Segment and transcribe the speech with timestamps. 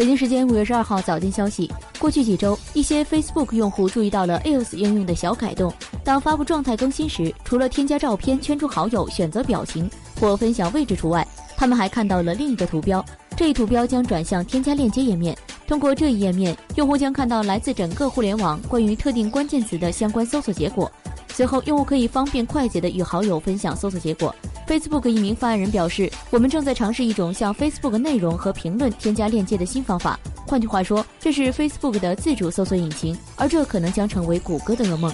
[0.00, 5.70] 北京时间五月十二号早间消息，过去几周，一些 Facebook 用户注意到了 else 应用的小改动。
[6.02, 13.04] 当发布状态更新时，除了添加照片、圈出好友、选择表情或分享位置除外，他们还看到了另一个图标。
[13.36, 15.36] 这一图标将转向添加链接页面。
[15.66, 20.90] 通过这一页面，用户将看到来自整个互联网关于特定关键词的相关搜索结果。
[21.40, 24.34] 随后，用户可以方便快捷地与好友分享搜索结果。
[24.68, 30.20] Facebook 一名发言人表示：“我们正在尝试一种向 Facebook 内容和评论添加链接的新方法。
[30.46, 35.10] 换句话说，这是 Facebook 的自主搜索引擎，而这可能将成为谷歌的噩梦。”